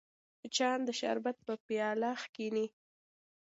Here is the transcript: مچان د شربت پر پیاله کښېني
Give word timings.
مچان 0.41 0.79
د 0.85 0.89
شربت 0.99 1.37
پر 1.45 1.55
پیاله 1.67 2.11
کښېني 2.33 2.65